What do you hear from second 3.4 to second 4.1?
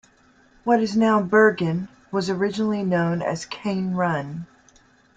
Cane